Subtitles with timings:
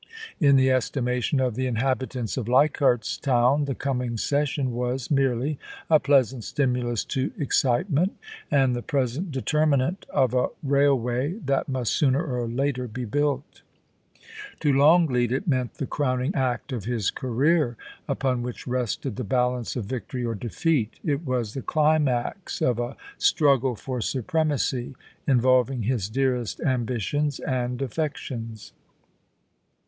[0.39, 5.59] In the estimation of the inhabitants of Leichardt's Town the coming session was merely
[5.91, 8.17] a pleasant stimulus to excitement,
[8.49, 13.61] and the present determinant of a railway that must sooner or later be built 32
[13.61, 14.61] POUCY ASD PASSIOX.
[14.61, 17.77] To Longleat, it meant the crowning act of his career,
[18.07, 22.97] upon which rested the balance of nctory or defeat It was the climax of a
[23.19, 24.95] struggle for supremacy
[25.27, 28.73] in\ ol\'ing his dearest ambitions and affections.